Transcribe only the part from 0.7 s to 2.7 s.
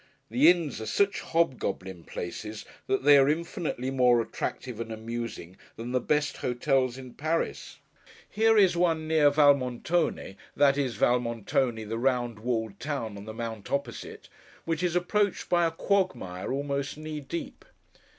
are such hobgoblin places,